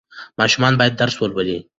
[0.39, 1.57] ماشومان باید درس ولولي.